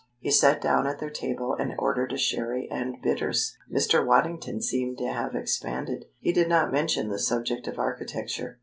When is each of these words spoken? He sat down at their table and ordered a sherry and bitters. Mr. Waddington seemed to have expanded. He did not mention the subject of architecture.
He 0.17 0.31
sat 0.31 0.59
down 0.59 0.87
at 0.87 0.97
their 0.97 1.11
table 1.11 1.53
and 1.53 1.75
ordered 1.77 2.11
a 2.11 2.17
sherry 2.17 2.67
and 2.71 2.99
bitters. 3.03 3.55
Mr. 3.71 4.03
Waddington 4.03 4.59
seemed 4.63 4.97
to 4.97 5.05
have 5.07 5.35
expanded. 5.35 6.05
He 6.17 6.31
did 6.33 6.49
not 6.49 6.71
mention 6.71 7.09
the 7.09 7.19
subject 7.19 7.67
of 7.67 7.77
architecture. 7.77 8.57